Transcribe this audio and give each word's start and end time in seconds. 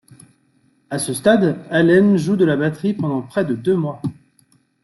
À 0.89 0.97
ce 0.97 1.13
stade, 1.13 1.59
Allen 1.69 2.17
joue 2.17 2.35
de 2.35 2.43
la 2.43 2.55
batterie 2.57 2.95
pendant 2.95 3.21
près 3.21 3.45
de 3.45 3.53
deux 3.53 3.75
mois. 3.75 4.01